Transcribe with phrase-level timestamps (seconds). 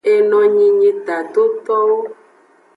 [0.13, 1.97] Enonyi nyi tadotowo.